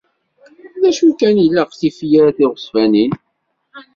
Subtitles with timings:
[0.81, 3.11] D acu kan, ilaq tifyar tiɣezfanin.